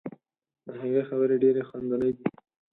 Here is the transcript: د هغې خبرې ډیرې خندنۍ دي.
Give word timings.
د 0.65 0.67
هغې 0.81 1.01
خبرې 1.09 1.35
ډیرې 1.43 1.61
خندنۍ 1.69 2.11
دي. 2.17 2.25